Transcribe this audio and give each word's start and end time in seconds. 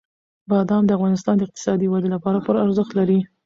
بادام 0.49 0.83
د 0.85 0.91
افغانستان 0.97 1.35
د 1.37 1.41
اقتصادي 1.47 1.87
ودې 1.89 2.09
لپاره 2.15 2.43
پوره 2.45 2.59
ارزښت 2.65 2.91
لري. 2.99 3.19